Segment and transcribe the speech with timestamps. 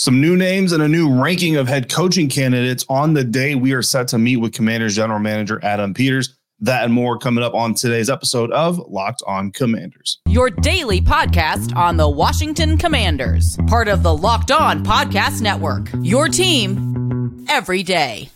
[0.00, 3.74] Some new names and a new ranking of head coaching candidates on the day we
[3.74, 6.38] are set to meet with Commanders general manager Adam Peters.
[6.60, 10.18] That and more coming up on today's episode of Locked On Commanders.
[10.26, 15.90] Your daily podcast on the Washington Commanders, part of the Locked On Podcast Network.
[16.00, 18.30] Your team every day.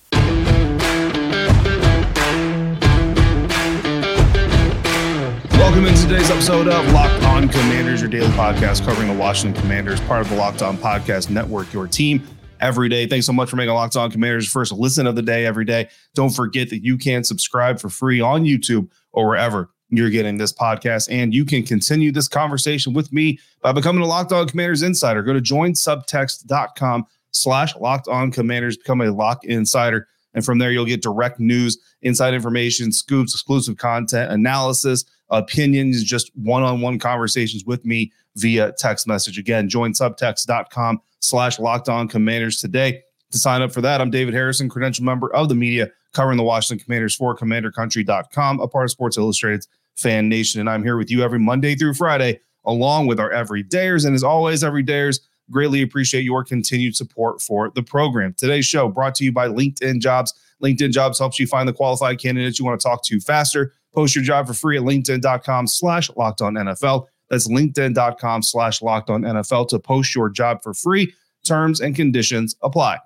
[5.59, 10.01] Welcome into today's episode of Locked On Commanders, your daily podcast covering the Washington Commanders,
[10.03, 12.27] part of the Locked On Podcast Network, your team
[12.61, 13.07] every day.
[13.07, 15.89] Thanks so much for making Locked On Commanders first listen of the day every day.
[16.15, 20.53] Don't forget that you can subscribe for free on YouTube or wherever you're getting this
[20.53, 21.09] podcast.
[21.11, 25.23] And you can continue this conversation with me by becoming a Locked On Commanders Insider.
[25.23, 30.09] Go to joinsubtext.com slash Locked On Commanders, become a Lock Insider.
[30.35, 36.31] And from there, you'll get direct news, inside information, scoops, exclusive content, analysis, opinions, just
[36.37, 39.39] one-on-one conversations with me via text message.
[39.39, 43.03] Again, join subtext.com slash locked on commanders today.
[43.33, 46.45] To sign up for that, I'm David Harrison, credential member of the media covering the
[46.45, 50.61] Washington Commanders for commandercountry.com, a part of Sports Illustrated's Fan Nation.
[50.61, 54.07] And I'm here with you every Monday through Friday, along with our everydayers.
[54.07, 58.35] And as always, everydayers, greatly appreciate your continued support for the program.
[58.35, 60.33] Today's show brought to you by LinkedIn Jobs.
[60.63, 64.15] LinkedIn Jobs helps you find the qualified candidates you want to talk to faster Post
[64.15, 67.07] your job for free at linkedin.com slash locked on NFL.
[67.31, 71.15] That's linkedin.com slash locked on NFL to post your job for free.
[71.45, 72.99] Terms and conditions apply.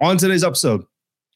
[0.00, 0.84] On today's episode,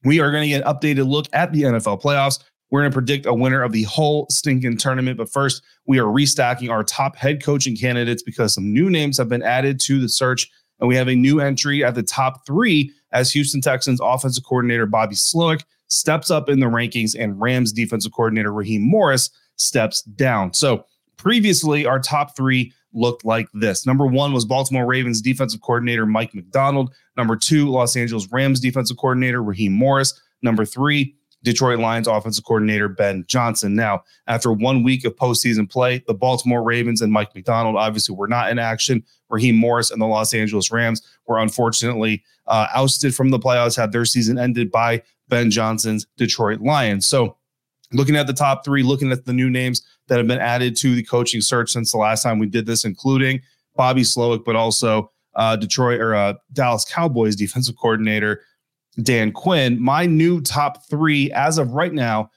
[0.03, 2.39] we are going to get an updated look at the NFL playoffs.
[2.69, 5.17] We're going to predict a winner of the whole stinking tournament.
[5.17, 9.27] But first, we are restacking our top head coaching candidates because some new names have
[9.27, 10.49] been added to the search.
[10.79, 14.85] And we have a new entry at the top three as Houston Texans offensive coordinator
[14.85, 20.53] Bobby Slowik steps up in the rankings, and Rams defensive coordinator Raheem Morris steps down.
[20.53, 20.85] So
[21.17, 23.85] previously, our top three looked like this.
[23.85, 26.93] Number one was Baltimore Ravens defensive coordinator Mike Macdonald.
[27.17, 30.19] Number two, Los Angeles Rams defensive coordinator Raheem Morris.
[30.41, 33.75] Number three, Detroit Lions offensive coordinator Ben Johnson.
[33.75, 38.27] Now, after one week of postseason play, the Baltimore Ravens and Mike Macdonald obviously were
[38.27, 39.03] not in action.
[39.29, 43.91] Raheem Morris and the Los Angeles Rams were unfortunately uh, ousted from the playoffs, had
[43.91, 47.07] their season ended by Ben Johnson's Detroit Lions.
[47.07, 47.37] So,
[47.91, 50.93] looking at the top three, looking at the new names that have been added to
[50.93, 53.41] the coaching search since the last time we did this, including
[53.75, 58.41] Bobby Slowik, but also uh, Detroit or uh, Dallas Cowboys defensive coordinator
[59.01, 59.81] Dan Quinn.
[59.81, 62.29] My new top three as of right now.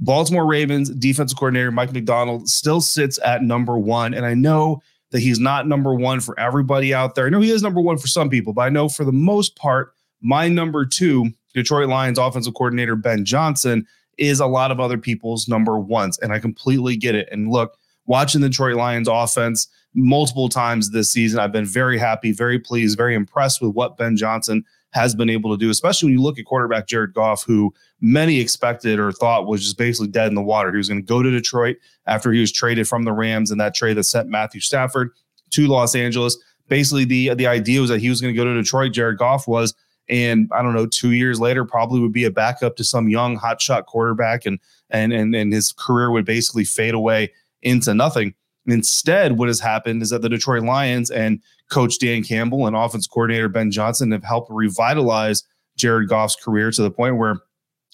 [0.00, 4.14] Baltimore Ravens defensive coordinator Mike Macdonald still sits at number one.
[4.14, 7.26] And I know that he's not number one for everybody out there.
[7.26, 9.56] I know he is number one for some people, but I know for the most
[9.56, 11.32] part, my number two
[11.62, 13.86] Detroit Lions offensive coordinator Ben Johnson
[14.18, 16.18] is a lot of other people's number ones.
[16.18, 17.28] And I completely get it.
[17.30, 22.32] And look, watching the Detroit Lions offense multiple times this season, I've been very happy,
[22.32, 26.18] very pleased, very impressed with what Ben Johnson has been able to do, especially when
[26.18, 30.28] you look at quarterback Jared Goff, who many expected or thought was just basically dead
[30.28, 30.70] in the water.
[30.70, 31.76] He was going to go to Detroit
[32.06, 35.10] after he was traded from the Rams and that trade that sent Matthew Stafford
[35.50, 36.38] to Los Angeles.
[36.68, 38.92] Basically, the the idea was that he was going to go to Detroit.
[38.92, 39.74] Jared Goff was
[40.08, 43.38] and I don't know, two years later, probably would be a backup to some young
[43.38, 44.58] hotshot quarterback, and
[44.90, 47.32] and and and his career would basically fade away
[47.62, 48.34] into nothing.
[48.66, 53.06] Instead, what has happened is that the Detroit Lions and Coach Dan Campbell and offense
[53.06, 55.42] coordinator Ben Johnson have helped revitalize
[55.76, 57.40] Jared Goff's career to the point where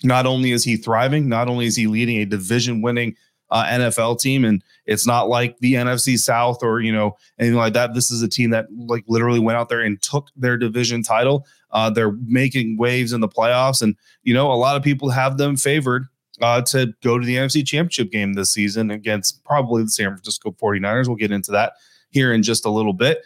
[0.02, 3.14] not only is he thriving, not only is he leading a division winning
[3.50, 7.74] uh, NFL team, and it's not like the NFC South or you know anything like
[7.74, 7.94] that.
[7.94, 11.46] This is a team that like literally went out there and took their division title.
[11.74, 15.36] Uh, they're making waves in the playoffs, and you know a lot of people have
[15.36, 16.06] them favored
[16.40, 20.52] uh, to go to the NFC Championship game this season against probably the San Francisco
[20.52, 21.06] 49ers.
[21.06, 21.74] We'll get into that
[22.10, 23.22] here in just a little bit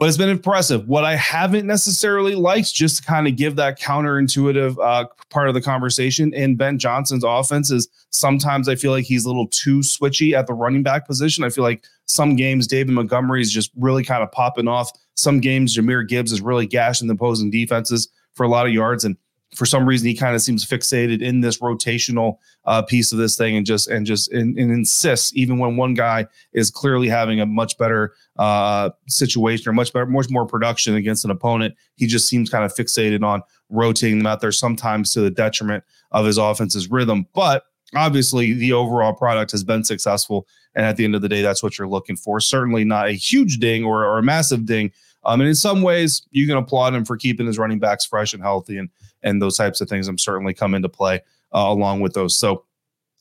[0.00, 0.88] but it's been impressive.
[0.88, 5.54] What I haven't necessarily liked, just to kind of give that counterintuitive uh, part of
[5.54, 9.80] the conversation in Ben Johnson's offense, is sometimes I feel like he's a little too
[9.80, 11.44] switchy at the running back position.
[11.44, 14.90] I feel like some games David Montgomery is just really kind of popping off.
[15.20, 19.04] Some games Jahmyr Gibbs is really gashing the opposing defenses for a lot of yards.
[19.04, 19.16] And
[19.54, 23.36] for some reason he kind of seems fixated in this rotational uh, piece of this
[23.36, 27.40] thing and just and just and, and, insists even when one guy is clearly having
[27.40, 32.06] a much better uh, situation or much better much more production against an opponent he
[32.06, 35.82] just seems kind of fixated on rotating them out there sometimes to the detriment
[36.12, 37.26] of his offense's rhythm.
[37.34, 37.64] But
[37.94, 40.46] obviously the overall product has been successful.
[40.74, 42.40] And at the end of the day that's what you're looking for.
[42.40, 44.92] Certainly not a huge ding or, or a massive ding
[45.24, 48.32] um, and in some ways you can applaud him for keeping his running backs fresh
[48.32, 48.88] and healthy and
[49.22, 51.16] and those types of things I'm certainly come into play
[51.54, 52.38] uh, along with those.
[52.38, 52.64] So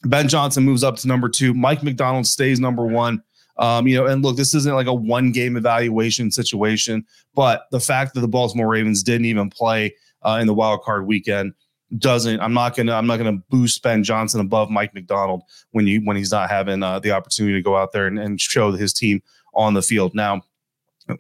[0.04, 1.54] Ben Johnson moves up to number two.
[1.54, 3.22] Mike Macdonald stays number one.
[3.58, 7.06] Um, you know, and look, this isn't like a one game evaluation situation,
[7.36, 9.94] but the fact that the Baltimore Ravens didn't even play
[10.24, 11.54] uh, in the wild card weekend
[11.98, 15.42] doesn't i'm not gonna i'm not gonna boost ben johnson above mike Macdonald
[15.72, 18.40] when you when he's not having uh, the opportunity to go out there and, and
[18.40, 19.22] show his team
[19.56, 20.42] on the field now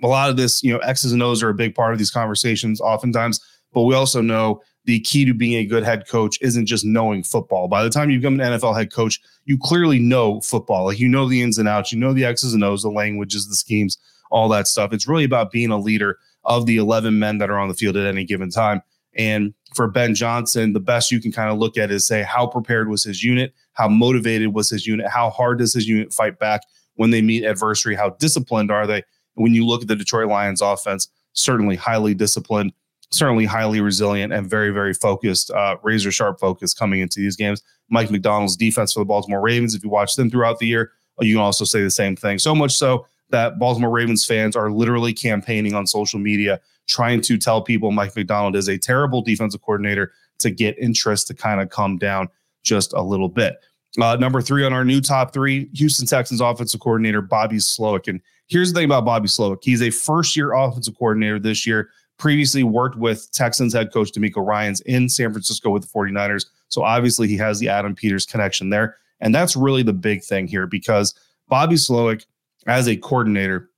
[0.03, 2.12] a lot of this you know x's and o's are a big part of these
[2.12, 3.39] conversations oftentimes
[3.74, 7.21] but we also know the key to being a good head coach isn't just knowing
[7.21, 7.68] football.
[7.68, 10.86] By the time you become an NFL head coach, you clearly know football.
[10.86, 13.47] Like you know the ins and outs, you know the X's and O's, the languages,
[13.47, 13.97] the schemes,
[14.31, 14.94] all that stuff.
[14.94, 17.97] It's really about being a leader of the 11 men that are on the field
[17.97, 18.81] at any given time.
[19.15, 22.47] And for Ben Johnson, the best you can kind of look at is say how
[22.47, 26.39] prepared was his unit, how motivated was his unit, how hard does his unit fight
[26.39, 26.62] back
[26.95, 29.03] when they meet adversity, how disciplined are they?
[29.39, 32.74] When you look at the Detroit Lions offense, certainly highly disciplined
[33.12, 37.62] certainly highly resilient and very, very focused, uh, razor sharp focus coming into these games.
[37.89, 41.25] Mike Macdonald's defense for the Baltimore Ravens, if you watch them throughout the year, uh,
[41.25, 42.38] you can also say the same thing.
[42.38, 47.38] So much so that Baltimore Ravens fans are literally campaigning on social media, trying to
[47.38, 51.69] tell people Mike Macdonald is a terrible defensive coordinator to get interest to kind of
[51.69, 52.30] come down
[52.63, 53.57] just a little bit.
[54.00, 58.07] Uh, number three on our new top three, Houston Texans offensive coordinator Bobby Slowik.
[58.07, 61.89] And here's the thing about Bobby Slowik: he's a first year offensive coordinator this year
[62.19, 66.45] previously worked with Texans head coach DeMeco Ryans in San Francisco with the 49ers.
[66.67, 68.97] So obviously he has the Adam Peters connection there.
[69.21, 71.15] And that's really the big thing here because
[71.47, 72.25] Bobby Slowik,
[72.67, 73.69] as a coordinator,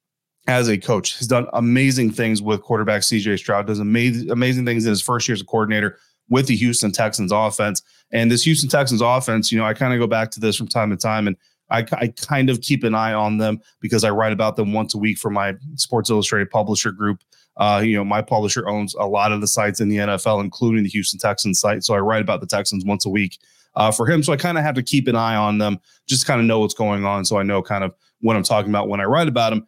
[0.48, 4.86] as a coach, has done amazing things with quarterback CJ Stroud, does amazing, amazing things
[4.86, 5.98] in his first year as a coordinator
[6.30, 7.82] with the Houston Texans offense.
[8.12, 10.68] And this Houston Texans offense, you know, I kind of go back to this from
[10.68, 11.38] time to time and
[11.72, 14.94] I, I, kind of keep an eye on them because I write about them once
[14.94, 17.24] a week for my Sports Illustrated publisher group.
[17.58, 20.84] Uh, you know, my publisher owns a lot of the sites in the NFL, including
[20.84, 21.84] the Houston Texans site.
[21.84, 23.40] So I write about the Texans once a week
[23.76, 24.24] uh, for him.
[24.24, 26.60] So I kind of have to keep an eye on them, just kind of know
[26.60, 27.26] what's going on.
[27.26, 29.66] So I know kind of what I'm talking about when I write about them.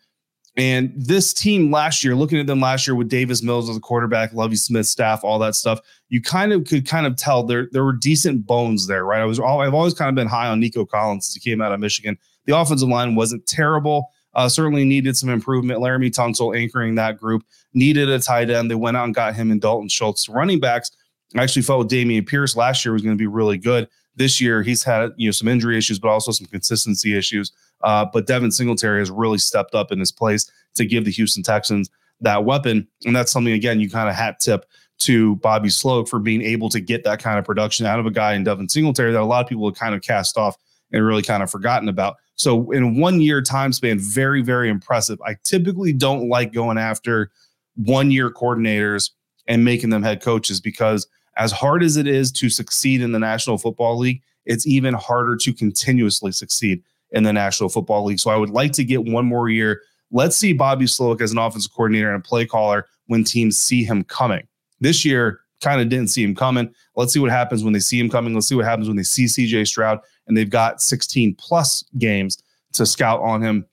[0.55, 3.79] And this team last year, looking at them last year with Davis Mills as a
[3.79, 5.79] quarterback, Lovie Smith staff, all that stuff,
[6.09, 9.21] you kind of could kind of tell there there were decent bones there, right?
[9.21, 11.59] I was all, I've always kind of been high on Nico Collins as he came
[11.59, 12.17] out of Michigan.
[12.45, 14.09] The offensive line wasn't terrible.
[14.35, 15.79] Uh, certainly needed some improvement.
[15.79, 18.69] Laremy Tunsil anchoring that group needed a tight end.
[18.69, 20.27] They went out and got him and Dalton Schultz.
[20.27, 20.91] Running backs,
[21.35, 23.87] I actually felt Dameon Pierce last year was going to be really good.
[24.15, 27.51] This year, he's had you know some injury issues, but also some consistency issues.
[27.83, 31.43] Uh, but Devin Singletary has really stepped up in his place to give the Houston
[31.43, 31.89] Texans
[32.21, 34.65] that weapon, and that's something again you kind of hat tip
[34.99, 38.11] to Bobby Slowik for being able to get that kind of production out of a
[38.11, 40.55] guy in Devin Singletary that a lot of people have kind of cast off
[40.91, 42.15] and really kind of forgotten about.
[42.35, 45.19] So in one year time span, very, very impressive.
[45.25, 47.31] I typically don't like going after
[47.75, 49.11] one year coordinators
[49.47, 53.19] and making them head coaches because as hard as it is to succeed in the
[53.19, 56.83] National Football League, it's even harder to continuously succeed
[57.13, 58.19] in the National Football League.
[58.19, 59.81] So I would like to get one more year.
[60.11, 63.83] Let's see Bobby Slowik as an offensive coordinator and a play caller when teams see
[63.83, 64.47] him coming.
[64.79, 66.73] This year, kind of didn't see him coming.
[66.95, 68.33] Let's see what happens when they see him coming.
[68.33, 72.37] Let's see what happens when they see CJ Stroud and they've got 16 plus games
[72.73, 73.65] to scout on him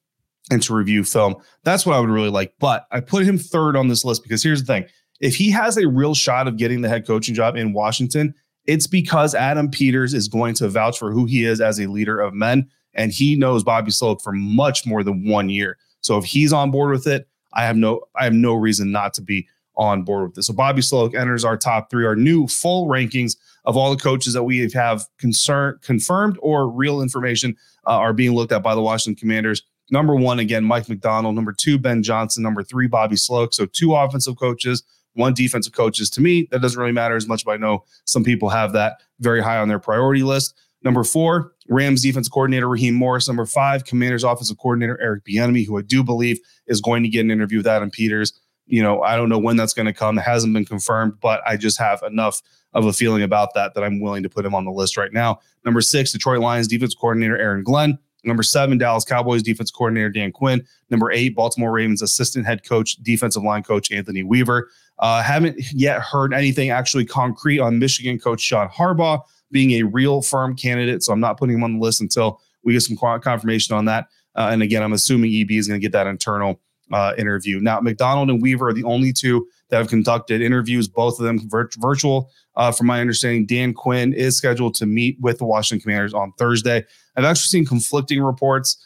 [0.50, 1.34] and to review film.
[1.64, 2.54] That's what I would really like.
[2.58, 4.87] But I put him third on this list because here's the thing
[5.20, 8.34] if he has a real shot of getting the head coaching job in Washington,
[8.66, 12.20] it's because Adam Peters is going to vouch for who he is as a leader
[12.20, 12.69] of men.
[12.94, 15.78] And he knows Bobby Slowik for much more than one year.
[16.00, 19.14] So if he's on board with it, I have no I have no reason not
[19.14, 19.46] to be
[19.76, 20.46] on board with this.
[20.46, 24.35] So Bobby Slowik enters our top three, our new full rankings of all the coaches
[24.35, 27.56] that we have concern, confirmed or real information
[27.87, 29.62] uh, are being looked at by the Washington Commanders.
[29.90, 31.35] Number one, again, Mike Macdonald.
[31.35, 32.42] Number two, Ben Johnson.
[32.42, 33.52] Number three, Bobby Slowik.
[33.52, 34.82] So two offensive coaches,
[35.14, 36.09] one defensive coaches.
[36.11, 38.99] To me, that doesn't really matter as much, but I know some people have that
[39.18, 40.54] very high on their priority list.
[40.82, 43.28] Number four, Rams defense coordinator Raheem Morris.
[43.28, 47.20] Number five, Commanders offensive coordinator Eric Bieniemy, who I do believe is going to get
[47.20, 48.38] an interview with Adam Peters.
[48.66, 50.18] You know, I don't know when that's going to come.
[50.18, 53.82] It hasn't been confirmed, but I just have enough of a feeling about that that
[53.82, 55.38] I'm willing to put him on the list right now.
[55.64, 57.98] Number six, Detroit Lions defense coordinator Aaron Glenn.
[58.22, 60.64] Number seven, Dallas Cowboys defense coordinator Dan Quinn.
[60.90, 64.68] Number eight, Baltimore Ravens assistant head coach, defensive line coach Anthony Weaver.
[64.98, 70.23] Uh, haven't yet heard anything actually concrete on Michigan coach Sean Harbaugh being a real
[70.23, 71.02] firm candidate.
[71.02, 74.09] So I'm not putting him on the list until we get some confirmation on that.
[74.35, 76.61] Uh, and again, I'm assuming EB is going to get that internal
[76.92, 77.61] uh, interview.
[77.61, 81.49] Now, Macdonald and Weaver are the only two that have conducted interviews, both of them
[81.49, 82.30] vir- virtual.
[82.57, 86.33] Uh, from my understanding, Dan Quinn is scheduled to meet with the Washington Commanders on
[86.38, 86.85] Thursday.
[87.16, 88.85] I've actually seen conflicting reports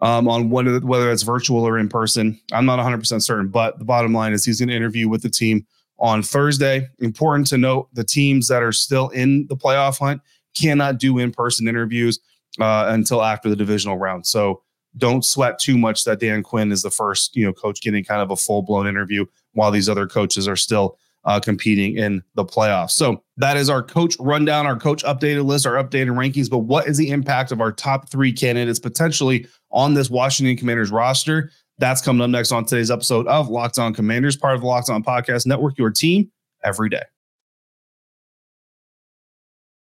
[0.00, 2.40] um, on whether, whether it's virtual or in person.
[2.52, 5.30] I'm not 100% certain, but the bottom line is he's going to interview with the
[5.30, 5.66] team
[5.98, 6.88] on Thursday.
[6.98, 10.20] Important to note the teams that are still in the playoff hunt
[10.56, 12.18] cannot do in person interviews
[12.60, 14.26] uh, until after the divisional round.
[14.26, 14.62] So
[14.96, 18.22] don't sweat too much that Dan Quinn is the first, you know, coach getting kind
[18.22, 22.44] of a full blown interview while these other coaches are still uh, competing in the
[22.44, 22.92] playoffs.
[22.92, 26.50] So that is our coach rundown, our coach updated list, our updated rankings.
[26.50, 30.90] But what is the impact of our top three candidates potentially on this Washington Commanders
[30.90, 31.50] roster?
[31.78, 34.90] That's coming up next on today's episode of Locked On Commanders, part of the Locked
[34.90, 36.30] On Podcast Network, your team
[36.62, 37.02] every day.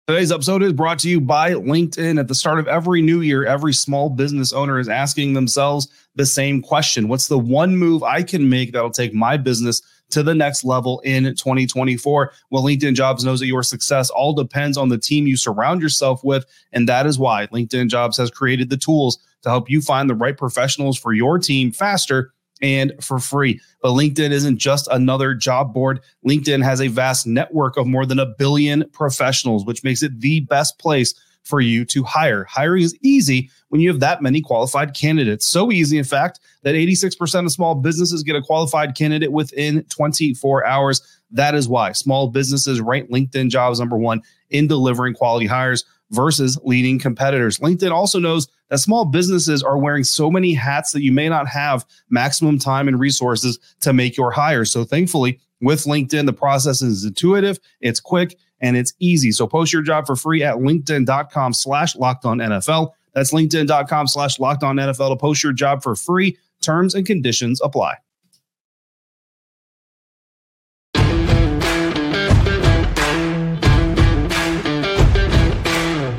[0.06, 2.20] Today's episode is brought to you by LinkedIn.
[2.20, 6.26] At the start of every new year, every small business owner is asking themselves the
[6.26, 10.34] same question What's the one move I can make that'll take my business to the
[10.34, 12.32] next level in 2024?
[12.50, 16.22] Well, LinkedIn Jobs knows that your success all depends on the team you surround yourself
[16.22, 16.44] with.
[16.72, 20.14] And that is why LinkedIn Jobs has created the tools to help you find the
[20.14, 23.60] right professionals for your team faster and for free.
[23.82, 26.00] But LinkedIn isn't just another job board.
[26.26, 30.40] LinkedIn has a vast network of more than a billion professionals, which makes it the
[30.40, 32.44] best place for you to hire.
[32.44, 35.46] Hiring is easy when you have that many qualified candidates.
[35.46, 40.66] So easy, in fact, that 86% of small businesses get a qualified candidate within 24
[40.66, 41.02] hours.
[41.30, 46.58] That is why small businesses rank LinkedIn jobs number one in delivering quality hires versus
[46.64, 47.58] leading competitors.
[47.58, 51.48] LinkedIn also knows that small businesses are wearing so many hats that you may not
[51.48, 54.64] have maximum time and resources to make your hire.
[54.64, 59.32] So thankfully, with LinkedIn, the process is intuitive, it's quick, and it's easy.
[59.32, 62.90] So post your job for free at LinkedIn.com slash locked on NFL.
[63.14, 66.36] That's LinkedIn.com slash locked on NFL to post your job for free.
[66.60, 67.96] Terms and conditions apply.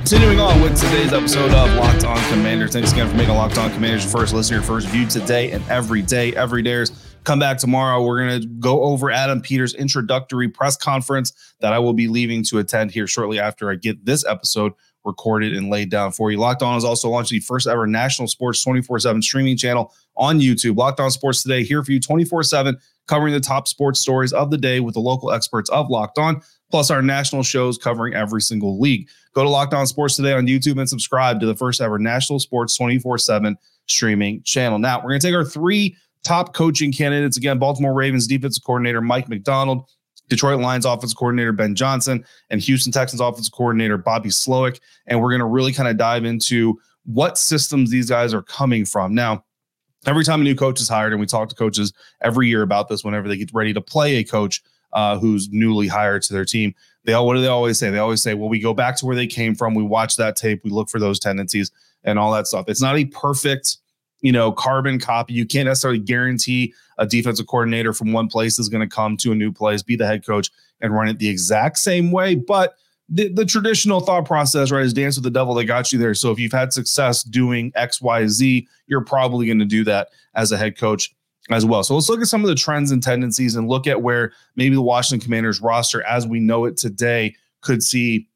[0.08, 2.74] Continuing on with today's episode of Locked On Commanders.
[2.74, 5.68] Thanks again for making Locked On Commanders your first listener, your first view today and
[5.68, 6.32] every day.
[6.36, 6.86] Every day.
[7.24, 8.04] Come back tomorrow.
[8.04, 12.44] We're going to go over Adam Peters' introductory press conference that I will be leaving
[12.44, 14.74] to attend here shortly after I get this episode
[15.06, 16.38] recorded and laid down for you.
[16.38, 20.40] Locked On has also launched the first ever national sports 24 7 streaming channel on
[20.40, 20.78] YouTube.
[20.78, 24.52] Locked On Sports Today, here for you 24 7, covering the top sports stories of
[24.52, 26.42] the day with the local experts of Locked On
[26.76, 29.08] plus our national shows covering every single league.
[29.34, 32.38] Go to Locked On Sports today on YouTube and subscribe to the first ever national
[32.38, 33.56] sports 24 7
[33.86, 34.78] streaming channel.
[34.78, 39.00] Now, we're going to take our three top coaching candidates again Baltimore Ravens defensive coordinator
[39.00, 39.88] Mike Macdonald,
[40.28, 44.82] Detroit Lions offensive coordinator Ben Johnson and Houston Texans offensive coordinator Bobby Slowik.
[45.08, 48.84] And we're going to really kind of dive into what systems these guys are coming
[48.84, 49.16] from.
[49.16, 49.46] Now,
[50.06, 52.90] every time a new coach is hired, and we talk to coaches every year about
[52.90, 54.62] this whenever they get ready to play a coach,
[54.94, 56.74] uh, who's newly hired to their team.
[57.04, 57.90] They all what do they always say?
[57.90, 59.76] They always say, "Well, we go back to where they came from.
[59.76, 60.62] We watch that tape.
[60.64, 61.72] We look for those tendencies
[62.04, 63.78] and all that stuff." It's not a perfect,
[64.22, 65.34] you know, carbon copy.
[65.34, 69.32] You can't necessarily guarantee a defensive coordinator from one place is going to come to
[69.32, 70.50] a new place, be the head coach,
[70.82, 72.76] and run it the exact same way, but
[73.10, 76.14] the, the traditional thought process, right, is dance with the devil that got you there.
[76.14, 80.10] So if you've had success doing X, Y, Z, you're probably going to do that
[80.34, 81.14] as a head coach
[81.52, 81.84] as well.
[81.84, 84.76] So let's look at some of the trends and tendencies and look at where maybe
[84.76, 88.28] the Washington Commanders roster as we know it today could see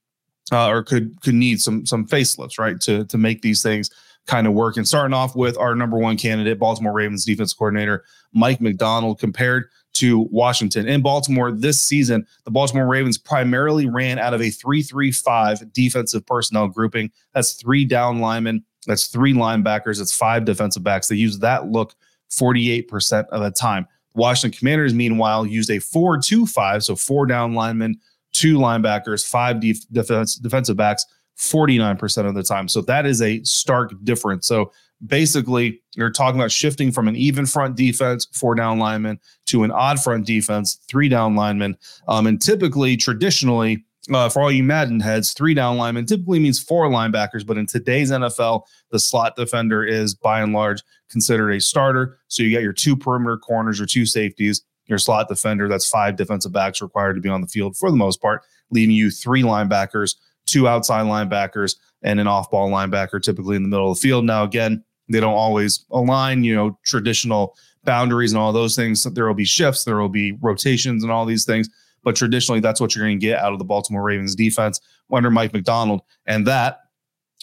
[0.51, 2.79] uh, or could could need some some facelifts, right?
[2.81, 3.89] To to make these things
[4.25, 4.77] kind of work.
[4.77, 9.65] And starting off with our number one candidate, Baltimore Ravens defense coordinator Mike Macdonald, compared
[9.93, 10.87] to Washington.
[10.87, 16.67] In Baltimore this season, the Baltimore Ravens primarily ran out of a 3-3-5 defensive personnel
[16.67, 17.11] grouping.
[17.33, 21.07] That's three down linemen, that's three linebackers, that's five defensive backs.
[21.07, 21.95] They use that look
[22.29, 23.87] 48% of the time.
[24.15, 27.99] Washington Commanders, meanwhile, used a 4 2 5, so four down linemen,
[28.33, 31.05] two linebackers, five def- defense, defensive backs,
[31.37, 32.67] 49% of the time.
[32.67, 34.45] So that is a stark difference.
[34.47, 34.71] So
[35.05, 39.71] basically, you're talking about shifting from an even front defense, four down linemen, to an
[39.71, 41.77] odd front defense, three down linemen.
[42.07, 46.61] Um, and typically, traditionally, uh, for all you Madden heads, three down linemen typically means
[46.61, 51.61] four linebackers, but in today's NFL, the slot defender is by and large considered a
[51.61, 52.17] starter.
[52.27, 56.15] So you got your two perimeter corners or two safeties, your slot defender, that's five
[56.15, 59.43] defensive backs required to be on the field for the most part, leaving you three
[59.43, 64.01] linebackers, two outside linebackers, and an off ball linebacker typically in the middle of the
[64.01, 64.25] field.
[64.25, 69.03] Now, again, they don't always align, you know, traditional boundaries and all those things.
[69.03, 71.69] There will be shifts, there will be rotations and all these things
[72.03, 74.79] but traditionally, that's what you're going to get out of the Baltimore Ravens defense
[75.11, 76.01] under Mike Macdonald.
[76.25, 76.81] And that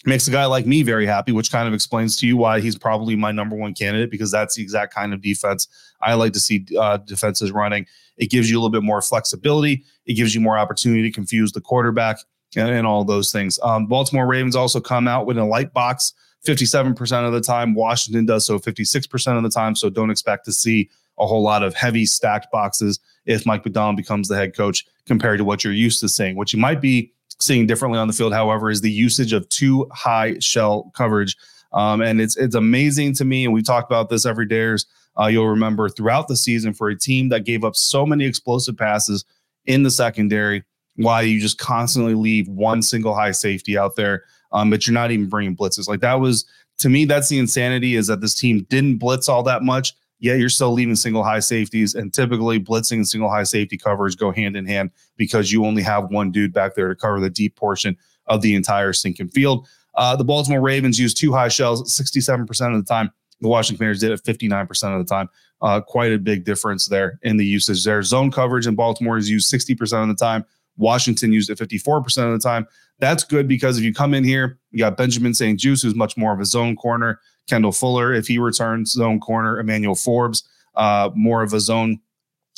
[0.05, 2.77] makes a guy like me very happy, which kind of explains to you why he's
[2.77, 5.67] probably my number one candidate because that's the exact kind of defense
[6.01, 7.87] I like to see uh, defenses running.
[8.17, 11.51] It gives you a little bit more flexibility, it gives you more opportunity to confuse
[11.51, 12.19] the quarterback
[12.55, 13.59] and, and all those things.
[13.63, 16.13] Um, Baltimore Ravens also come out with a light box
[16.45, 17.73] 57% of the time.
[17.73, 19.75] Washington does so 56% of the time.
[19.75, 23.97] So don't expect to see a whole lot of heavy stacked boxes if Mike Macdonald
[23.97, 26.35] becomes the head coach compared to what you're used to seeing.
[26.35, 29.87] What you might be seeing differently on the field, however, is the usage of two
[29.93, 31.35] high shell coverage
[31.73, 34.75] Um, and it's it's amazing to me, and we talk about this every day.
[35.19, 38.77] Uh, you'll remember throughout the season for a team that gave up so many explosive
[38.77, 39.25] passes
[39.65, 40.63] in the secondary,
[40.95, 45.11] why you just constantly leave one single high safety out there, um, but you're not
[45.11, 45.87] even bringing blitzes.
[45.87, 46.45] Like that was
[46.79, 49.93] to me, that's the insanity is that this team didn't blitz all that much.
[50.19, 54.17] Yet you're still leaving single high safeties, and typically blitzing and single high safety coverage
[54.17, 57.29] go hand in hand because you only have one dude back there to cover the
[57.29, 57.95] deep portion
[58.25, 59.67] of the entire sinking field.
[59.95, 63.11] Uh, the Baltimore Ravens used two high shells 67% of the time.
[63.41, 65.29] The Washington Commanders did it 59% of the time.
[65.61, 68.01] Uh, quite a big difference there in the usage there.
[68.03, 70.45] Zone coverage in Baltimore is used 60% of the time.
[70.77, 72.67] Washington used it 54% of the time.
[72.99, 76.33] That's good because if you come in here, you got Benjamin St-Juste, who's much more
[76.33, 77.19] of a zone corner.
[77.47, 79.59] Kendall Fuller, if he returns zone corner.
[79.59, 80.43] Emmanuel Forbes,
[80.75, 81.99] uh, more of a zone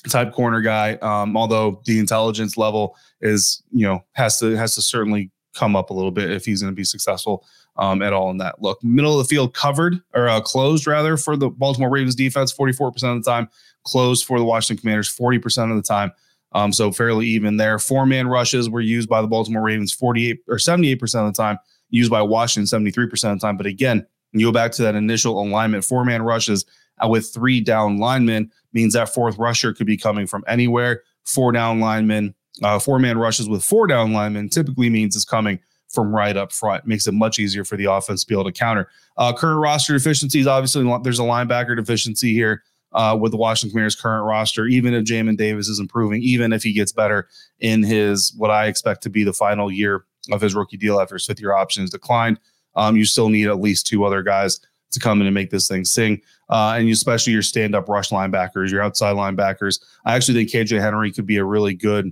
[0.07, 0.93] type corner guy.
[1.01, 5.89] Um, although the intelligence level is, you know, has to has to certainly come up
[5.89, 7.45] a little bit if he's going to be successful
[7.77, 8.83] um, at all in that look.
[8.83, 12.87] Middle of the field covered or uh, closed rather for the Baltimore Ravens defense, 44%
[13.17, 13.49] of the time.
[13.85, 16.11] Closed for the Washington Commanders, 40% of the time.
[16.53, 17.77] Um, so fairly even there.
[17.79, 21.57] Four man rushes were used by the Baltimore Ravens 48 or 78% of the time,
[21.89, 23.57] used by Washington 73% of the time.
[23.57, 26.65] But again, you go back to that initial alignment, four man rushes
[27.03, 31.03] uh, with three down linemen means that fourth rusher could be coming from anywhere.
[31.25, 35.59] Four down linemen, uh, four man rushes with four down linemen typically means it's coming
[35.89, 36.85] from right up front.
[36.85, 38.89] Makes it much easier for the offense to be able to counter.
[39.17, 43.95] Uh, current roster deficiencies, obviously, there's a linebacker deficiency here uh, with the Washington Commanders'
[43.95, 44.65] current roster.
[44.65, 47.27] Even if Jamin Davis is improving, even if he gets better
[47.59, 51.15] in his what I expect to be the final year of his rookie deal after
[51.15, 52.39] his fifth year option is declined,
[52.75, 54.59] um, you still need at least two other guys
[54.91, 56.21] to come in and make this thing sing.
[56.49, 59.79] Uh, and especially your stand up rush linebackers, your outside linebackers.
[60.05, 62.11] I actually think KJ Henry could be a really good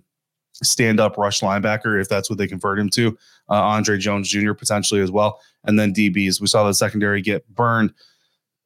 [0.64, 3.18] stand up rush linebacker if that's what they convert him to.
[3.50, 4.54] Uh, Andre Jones Jr.
[4.54, 5.40] potentially as well.
[5.64, 6.40] And then DBs.
[6.40, 7.94] We saw the secondary get burned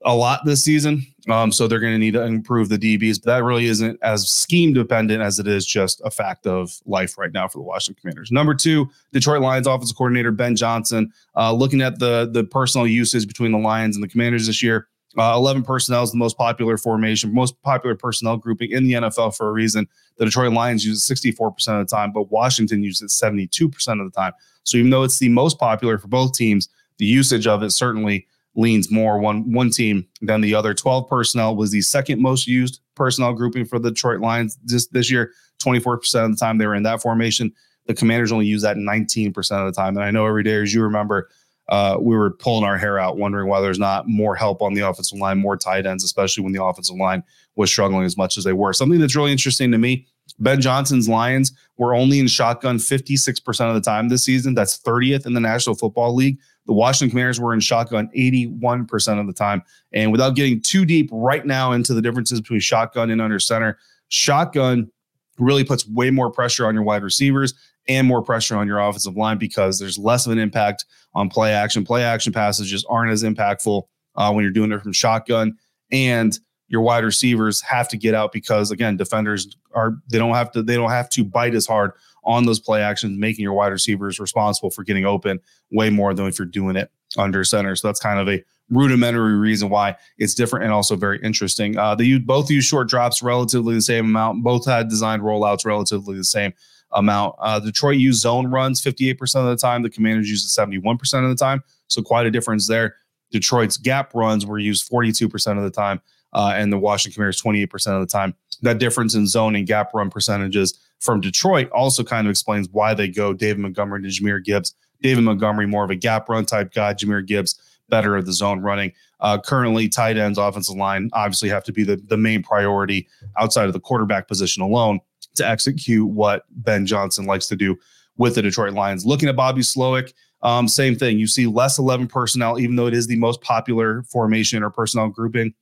[0.05, 1.05] a lot this season.
[1.29, 4.27] Um, so they're going to need to improve the DBs, but that really isn't as
[4.27, 8.01] scheme dependent as it is just a fact of life right now for the Washington
[8.01, 8.31] Commanders.
[8.31, 11.13] Number two, Detroit Lions offensive coordinator Ben Johnson.
[11.35, 14.87] Uh, looking at the the personal usage between the Lions and the Commanders this year,
[15.17, 19.35] uh, 11 personnel is the most popular formation, most popular personnel grouping in the NFL
[19.35, 19.87] for a reason.
[20.17, 24.11] The Detroit Lions use it 64% of the time, but Washington uses it 72% of
[24.11, 24.33] the time.
[24.63, 28.27] So even though it's the most popular for both teams, the usage of it certainly
[28.55, 30.73] leans more one one team than the other.
[30.73, 35.09] 12 personnel was the second most used personnel grouping for the Detroit Lions this, this
[35.09, 35.31] year.
[35.63, 37.51] 24% of the time they were in that formation.
[37.85, 39.95] The commanders only use that 19% of the time.
[39.95, 41.29] And I know every day, as you remember,
[41.69, 44.81] uh, we were pulling our hair out, wondering why there's not more help on the
[44.81, 47.23] offensive line, more tight ends, especially when the offensive line
[47.55, 48.73] was struggling as much as they were.
[48.73, 50.05] Something that's really interesting to me
[50.39, 54.53] Ben Johnson's Lions were only in shotgun 56% of the time this season.
[54.53, 56.37] That's 30th in the National Football League.
[56.67, 59.63] The Washington Commanders were in shotgun 81% of the time.
[59.91, 63.77] And without getting too deep right now into the differences between shotgun and under center,
[64.09, 64.91] shotgun
[65.39, 67.53] really puts way more pressure on your wide receivers
[67.87, 71.51] and more pressure on your offensive line because there's less of an impact on play
[71.51, 71.83] action.
[71.83, 73.83] Play action passes just aren't as impactful
[74.15, 75.57] uh, when you're doing it from shotgun.
[75.91, 76.37] And
[76.71, 80.63] your wide receivers have to get out because again, defenders are they don't have to
[80.63, 81.91] they don't have to bite as hard
[82.23, 85.39] on those play actions, making your wide receivers responsible for getting open
[85.71, 87.75] way more than if you're doing it under center.
[87.75, 91.77] So that's kind of a rudimentary reason why it's different and also very interesting.
[91.77, 94.41] Uh, they both use short drops relatively the same amount.
[94.41, 96.53] Both had designed rollouts relatively the same
[96.93, 97.35] amount.
[97.39, 99.81] Uh, Detroit used zone runs 58% of the time.
[99.81, 101.63] The Commanders used it 71% of the time.
[101.87, 102.95] So quite a difference there.
[103.31, 106.01] Detroit's gap runs were used 42% of the time,
[106.33, 108.35] uh, and the Washington Commanders 28% of the time.
[108.61, 112.93] That difference in zone and gap run percentages from Detroit also kind of explains why
[112.93, 114.75] they go David Montgomery to Jahmyr Gibbs.
[115.01, 116.93] David Montgomery, more of a gap run type guy.
[116.93, 118.91] Jahmyr Gibbs, better at the zone running.
[119.19, 123.65] Uh, currently, tight ends, offensive line obviously have to be the, the main priority outside
[123.65, 124.99] of the quarterback position alone
[125.35, 127.77] to execute what Ben Johnson likes to do
[128.17, 129.05] with the Detroit Lions.
[129.05, 130.13] Looking at Bobby Slowik,
[130.43, 131.19] um, same thing.
[131.19, 135.09] You see less 11 personnel, even though it is the most popular formation or personnel
[135.09, 135.53] grouping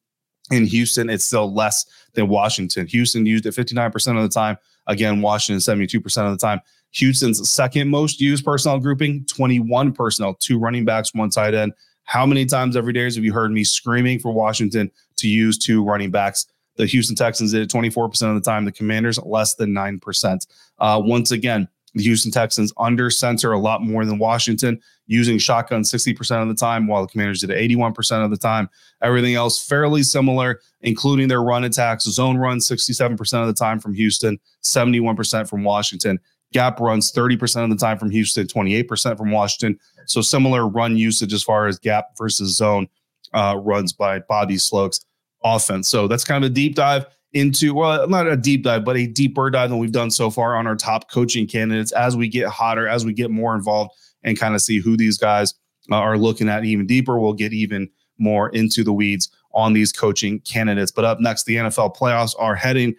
[0.51, 2.87] in Houston, it's still less than Washington.
[2.87, 4.57] Houston used it 59% of the time.
[4.87, 6.61] Again, Washington 72% of the time.
[6.91, 11.73] Houston's second most used personnel grouping, 21 personnel, two running backs, one tight end.
[12.03, 15.83] How many times every day have you heard me screaming for Washington to use two
[15.83, 16.47] running backs?
[16.77, 18.65] The Houston Texans did it 24% of the time.
[18.65, 20.47] The Commanders, less than 9%.
[20.79, 25.81] Uh, once again, the Houston Texans under center a lot more than Washington, using shotgun
[25.81, 28.69] 60% of the time, while the Commanders did 81% of the time.
[29.01, 33.93] Everything else fairly similar, including their run attacks, zone run 67% of the time from
[33.93, 36.19] Houston, 71% from Washington.
[36.51, 39.79] Gap runs 30% of the time from Houston, 28% from Washington.
[40.05, 42.87] So similar run usage as far as gap versus zone
[43.33, 45.05] uh, runs by Bobby Slowik's
[45.43, 45.87] offense.
[45.87, 49.05] So that's kind of a deep dive into, well, not a deep dive, but a
[49.05, 52.47] deeper dive than we've done so far on our top coaching candidates as we get
[52.47, 53.91] hotter, as we get more involved
[54.23, 55.53] and kind of see who these guys
[55.91, 57.19] uh, are looking at even deeper.
[57.19, 60.91] We'll get even more into the weeds on these coaching candidates.
[60.91, 62.95] But up next, the NFL playoffs are heading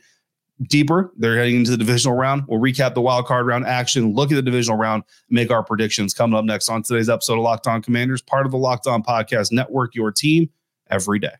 [0.63, 1.13] deeper.
[1.17, 2.45] They're heading into the divisional round.
[2.49, 6.15] We'll recap the wild card round action, look at the divisional round, make our predictions
[6.15, 9.03] coming up next on today's episode of Locked On Commanders, part of the Locked On
[9.03, 10.51] Podcast Network, your team
[10.91, 11.33] every day.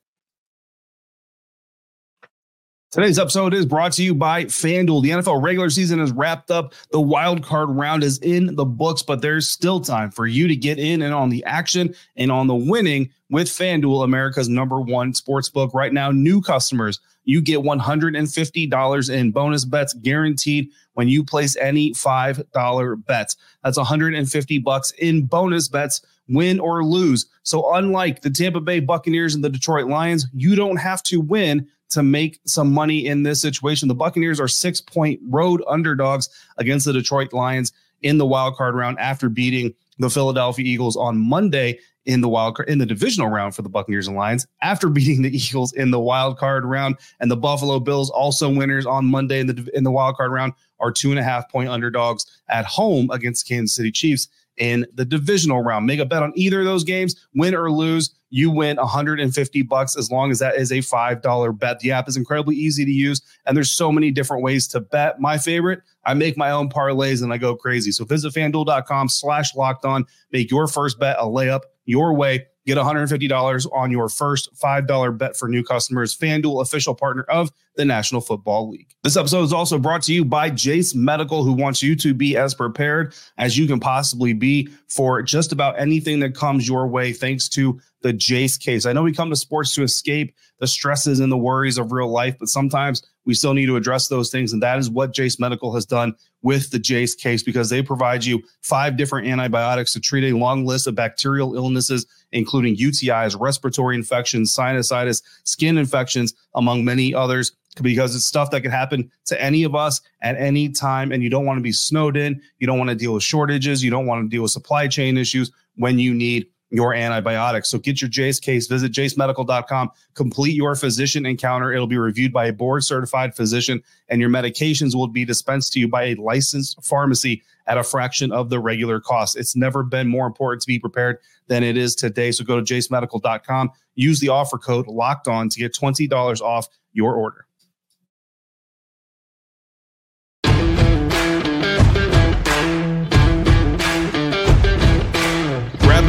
[2.93, 5.05] Today's episode is brought to you by FanDuel.
[5.05, 6.75] The NFL regular season is wrapped up.
[6.91, 10.57] The wild card round is in the books, but there's still time for you to
[10.57, 15.15] get in and on the action and on the winning with FanDuel, America's number one
[15.15, 15.73] sports book.
[15.73, 21.93] Right now, new customers, you get $150 in bonus bets guaranteed when you place any
[21.93, 23.37] $5 bets.
[23.63, 27.27] That's 150 bucks in bonus bets, win or lose.
[27.45, 31.69] So unlike the Tampa Bay Buccaneers and the Detroit Lions, you don't have to win
[31.91, 33.89] to make some money in this situation.
[33.89, 37.73] The Buccaneers are six point road underdogs against the Detroit Lions
[38.03, 42.57] in the wild card round after beating the Philadelphia Eagles on Monday in the wild
[42.57, 45.91] card in the divisional round for the Buccaneers and Lions after beating the Eagles in
[45.91, 46.97] the wild card round.
[47.21, 50.55] And the Buffalo Bills, also winners on Monday in the in the wild card round,
[50.79, 54.29] are two and a half point underdogs at home against Kansas City Chiefs
[54.61, 55.87] in the divisional round.
[55.87, 58.15] Make a bet on either of those games, win or lose.
[58.29, 61.81] You win 150 bucks as long as that is a $5 bet.
[61.81, 65.19] The app is incredibly easy to use, and there's so many different ways to bet.
[65.19, 67.91] My favorite, I make my own parlays and I go crazy.
[67.91, 70.05] So visit fanduel.com slash locked on.
[70.31, 72.47] Make your first bet a layup your way.
[72.67, 76.17] Get $150 on your first $5 bet for new customers.
[76.17, 78.95] FanDuel, official partner of the National Football League.
[79.03, 82.37] This episode is also brought to you by Jase Medical, who wants you to be
[82.37, 87.13] as prepared as you can possibly be for just about anything that comes your way,
[87.13, 88.87] thanks to the Jase case.
[88.87, 92.09] I know we come to sports to escape the stresses and the worries of real
[92.09, 94.53] life, but sometimes we still need to address those things.
[94.53, 98.25] And that is what Jase Medical has done with the Jase case because they provide
[98.25, 103.95] you five different antibiotics to treat a long list of bacterial illnesses, including UTIs, respiratory
[103.97, 109.63] infections, sinusitis, skin infections, among many others because it's stuff that can happen to any
[109.63, 111.13] of us at any time.
[111.13, 112.41] And you don't want to be snowed in.
[112.59, 113.85] You don't want to deal with shortages.
[113.85, 117.69] You don't want to deal with supply chain issues when you need your antibiotics.
[117.69, 121.73] So get your Jase case, visit jasemedical.com, complete your physician encounter.
[121.73, 125.81] It'll be reviewed by a board certified physician, and your medications will be dispensed to
[125.81, 129.37] you by a licensed pharmacy at a fraction of the regular cost.
[129.37, 132.31] It's never been more important to be prepared than it is today.
[132.33, 137.15] So go to jasemedical.com, use the offer code locked on to get $20 off your
[137.15, 137.47] order.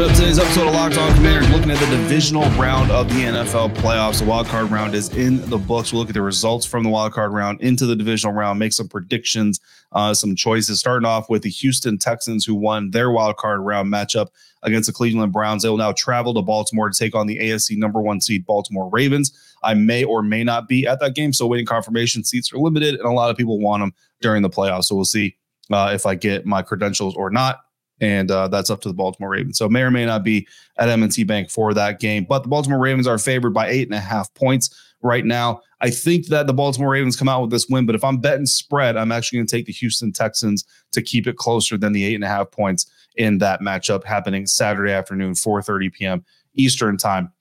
[0.02, 3.22] Wrapping up today's episode of Locked On Commanders, looking at the divisional round of the
[3.22, 4.18] NFL playoffs.
[4.18, 5.94] The wild card round is in the books.
[5.94, 8.74] We'll look at the results from the wild card round into the divisional round, make
[8.74, 9.60] some predictions,
[9.92, 10.80] uh, some choices.
[10.80, 14.30] Starting off with the Houston Texans, who won their wild card round matchup
[14.64, 15.62] against the Cleveland Browns.
[15.62, 18.90] They will now travel to Baltimore to take on the AFC number one seed Baltimore
[18.90, 19.32] Ravens.
[19.62, 22.96] I may or may not be at that game, so waiting confirmation seats are limited,
[22.96, 24.86] and a lot of people want them during the playoffs.
[24.86, 25.38] So we'll see
[25.72, 27.60] uh, if I get my credentials or not
[28.02, 29.58] and uh, that's up to the Baltimore Ravens.
[29.58, 32.80] So may or may not be at M&T Bank for that game, but the Baltimore
[32.80, 35.62] Ravens are favored by eight and a half points right now.
[35.80, 38.48] I think that the Baltimore Ravens come out with this win, but if I'm betting
[38.48, 42.04] spread, I'm actually going to take the Houston Texans to keep it closer than the
[42.04, 46.26] eight and a half points in that matchup happening Saturday afternoon, 4:30 p.m.
[46.56, 47.32] Eastern time.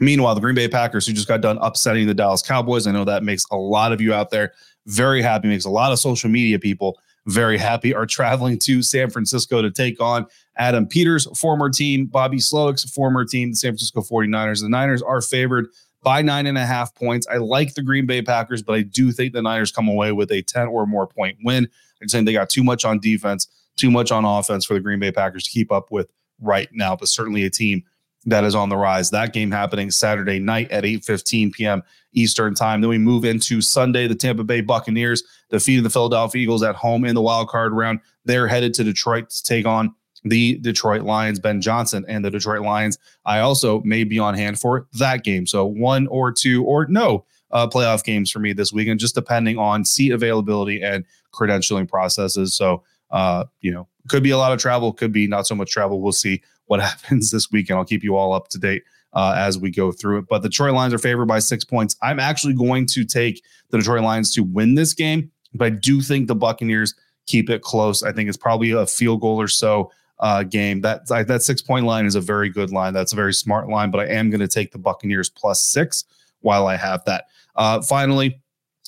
[0.00, 3.04] Meanwhile, the Green Bay Packers, who just got done upsetting the Dallas Cowboys, I know
[3.04, 4.52] that makes a lot of you out there
[4.86, 9.10] very happy, makes a lot of social media people very happy, are traveling to San
[9.10, 14.02] Francisco to take on Adam Peters' former team, Bobby Slowik's former team, the San Francisco
[14.02, 14.60] 49ers.
[14.62, 15.68] The Niners are favored
[16.02, 17.26] by nine and a half points.
[17.26, 20.30] I like the Green Bay Packers, but I do think the Niners come away with
[20.30, 21.68] a 10 or more point win.
[22.00, 25.00] I'm saying they got too much on defense, too much on offense for the Green
[25.00, 27.82] Bay Packers to keep up with right now, but certainly a team
[28.26, 29.10] that is on the rise.
[29.10, 31.82] That game happening Saturday night at 8:15 p.m.
[32.12, 32.80] Eastern time.
[32.80, 34.06] Then we move into Sunday.
[34.06, 38.00] The Tampa Bay Buccaneers defeated the Philadelphia Eagles at home in the wild card round.
[38.24, 42.62] They're headed to Detroit to take on the Detroit Lions, Ben Johnson and the Detroit
[42.62, 42.98] Lions.
[43.26, 45.46] I also may be on hand for that game.
[45.46, 49.58] So one or two or no uh, playoff games for me this weekend, just depending
[49.58, 52.54] on seat availability and credentialing processes.
[52.54, 52.82] So,
[53.14, 56.02] uh, you know, could be a lot of travel, could be not so much travel.
[56.02, 57.78] We'll see what happens this weekend.
[57.78, 58.82] I'll keep you all up to date
[59.14, 60.26] uh, as we go through it.
[60.28, 61.96] But the Detroit Lions are favored by six points.
[62.02, 66.00] I'm actually going to take the Detroit Lions to win this game, but I do
[66.00, 66.94] think the Buccaneers
[67.26, 68.02] keep it close.
[68.02, 70.80] I think it's probably a field goal or so uh, game.
[70.80, 72.92] That that six point line is a very good line.
[72.92, 76.04] That's a very smart line, but I am going to take the Buccaneers plus six
[76.40, 77.26] while I have that.
[77.54, 78.40] Uh, finally,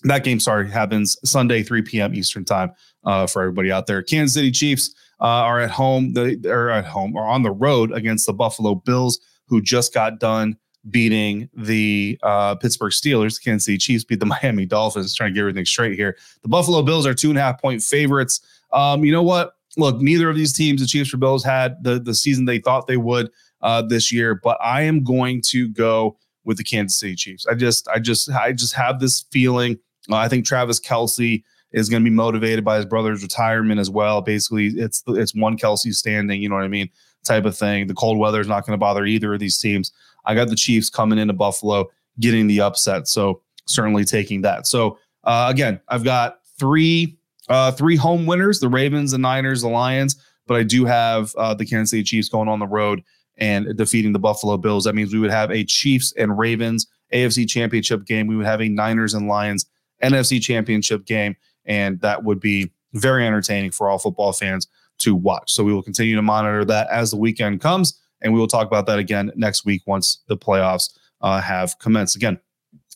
[0.03, 2.15] that game, sorry, happens Sunday, 3 p.m.
[2.15, 2.73] Eastern time
[3.07, 4.03] uh, for everybody out there.
[4.03, 6.13] Kansas City Chiefs uh, are at home.
[6.13, 10.21] They are at home or on the road against the Buffalo Bills, who just got
[10.21, 10.57] done
[10.91, 13.43] beating the uh, Pittsburgh Steelers.
[13.43, 15.15] Kansas City Chiefs beat the Miami Dolphins.
[15.15, 16.17] Trying to get everything straight here.
[16.43, 18.41] The Buffalo Bills are two and a half point favorites.
[18.73, 19.53] Um, you know what?
[19.79, 22.87] Look, neither of these teams, the Chiefs or Bills, had the the season they thought
[22.87, 23.31] they would
[23.63, 24.35] uh, this year.
[24.35, 27.47] But I am going to go with the Kansas City Chiefs.
[27.47, 29.79] I just, I just, I just have this feeling.
[30.11, 31.43] Uh, I think Travis Kelce
[31.77, 34.23] is going to be motivated by his brother's retirement as well.
[34.23, 36.43] Basically, it's it's one Kelce standing.
[36.43, 36.89] You know what I mean?
[37.23, 37.87] Type of thing.
[37.87, 39.93] The cold weather is not going to bother either of these teams.
[40.25, 43.07] I got the Chiefs coming into Buffalo, getting the upset.
[43.07, 44.67] So certainly taking that.
[44.67, 47.19] So uh, again, I've got three
[47.51, 50.17] uh, three home winners: the Ravens, the Niners, the Lions.
[50.47, 53.03] But I do have uh, the Kansas City Chiefs going on the road
[53.37, 54.85] and defeating the Buffalo Bills.
[54.85, 58.27] That means we would have a Chiefs and Ravens AFC Championship game.
[58.27, 59.67] We would have a Niners and Lions
[60.03, 61.37] NFC Championship game,
[61.67, 65.53] and that would be very entertaining for all football fans to watch.
[65.53, 68.01] So we will continue to monitor that as the weekend comes.
[68.23, 72.17] And we will talk about that again next week once the playoffs uh, have commenced.
[72.17, 72.41] Again,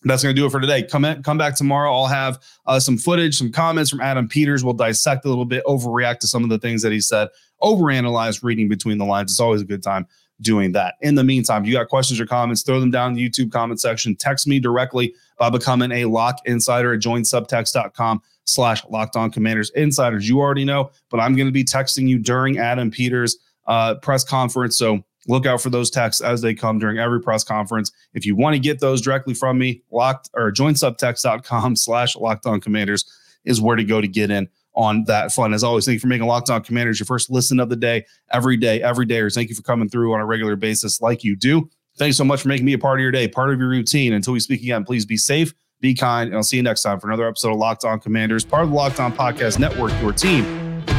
[0.04, 0.82] that's going to do it for today.
[0.82, 1.92] Come in, come back tomorrow.
[1.92, 4.64] I'll have uh, some footage, some comments from Adam Peters.
[4.64, 7.28] We'll dissect a little bit, overreact to some of the things that he said,
[7.62, 9.30] overanalyze reading between the lines.
[9.30, 10.06] It's always a good time
[10.40, 10.94] doing that.
[11.00, 14.16] In the meantime, you got questions or comments, throw them down the YouTube comment section.
[14.16, 20.28] Text me directly by becoming a lock insider at joinsubtext.com slash locked on commanders insiders.
[20.28, 24.24] You already know, but I'm going to be texting you during Adam Peters' uh, press
[24.24, 24.76] conference.
[24.76, 27.92] So look out for those texts as they come during every press conference.
[28.14, 32.60] If you want to get those directly from me, locked or joinsubtext.com slash locked on
[32.60, 33.04] commanders
[33.44, 35.52] is where to go to get in on that fun.
[35.52, 38.04] As always, thank you for making Locked On Commanders your first listen of the day,
[38.30, 39.20] every day, every day.
[39.20, 41.68] Or thank you for coming through on a regular basis like you do.
[41.98, 44.12] Thanks so much for making me a part of your day, part of your routine.
[44.12, 47.00] Until we speak again, please be safe, be kind, and I'll see you next time
[47.00, 50.12] for another episode of Locked On Commanders, part of the Locked On Podcast Network, your
[50.12, 50.44] team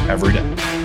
[0.08, 0.81] every day.